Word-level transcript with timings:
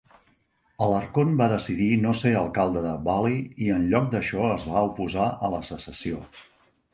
Alarcon 0.83 1.33
va 1.41 1.49
decidir 1.51 1.89
no 2.05 2.13
ser 2.21 2.31
alcalde 2.39 2.83
de 2.85 2.93
Valley 3.09 3.37
i 3.67 3.69
enlloc 3.77 4.09
d"això 4.15 4.49
es 4.55 4.67
va 4.73 4.83
oposar 4.89 5.29
a 5.47 5.53
la 5.57 5.61
secessió. 5.69 6.25